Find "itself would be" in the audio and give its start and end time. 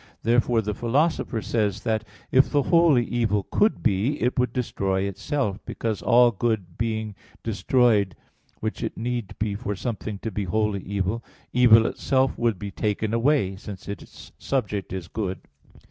11.85-12.71